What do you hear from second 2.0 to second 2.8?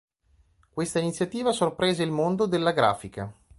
il mondo della